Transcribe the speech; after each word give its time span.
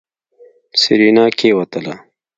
سېرېنا 0.81 1.25
کېوتله. 1.37 1.95